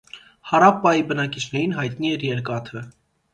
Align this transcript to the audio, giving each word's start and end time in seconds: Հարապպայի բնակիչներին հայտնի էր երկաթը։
Հարապպայի 0.51 1.03
բնակիչներին 1.11 1.77
հայտնի 1.81 2.11
էր 2.15 2.27
երկաթը։ 2.29 2.85